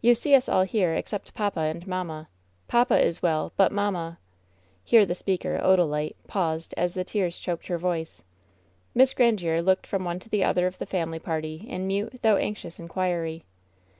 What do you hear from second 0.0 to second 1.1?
"You see us all here